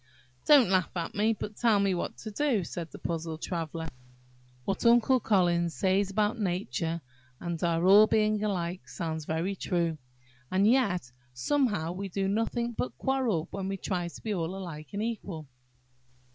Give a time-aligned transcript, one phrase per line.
[0.47, 3.87] "Don't laugh at me, but tell me what to do," said the puzzled Traveller.
[4.65, 7.01] "What Uncle Collins says about nature
[7.39, 9.99] and our all being alike, sounds very true,
[10.49, 14.87] and yet somehow we do nothing but quarrel when we try to be all alike
[14.93, 15.45] and equal."